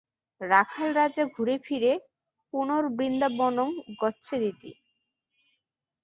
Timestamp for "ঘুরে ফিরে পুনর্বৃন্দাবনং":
1.35-3.67